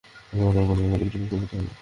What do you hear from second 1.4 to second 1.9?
করতে হবে।